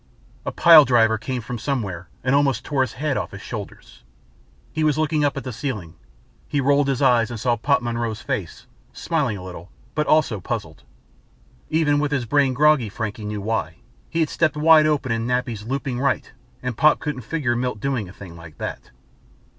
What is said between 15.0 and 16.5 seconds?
in Nappy's looping right